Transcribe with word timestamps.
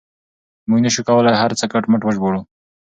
موږ 0.69 0.79
نه 0.85 0.89
شو 0.93 1.01
کولای 1.09 1.35
هر 1.37 1.51
څه 1.59 1.65
کټ 1.71 1.83
مټ 1.91 2.01
وژباړو. 2.03 2.41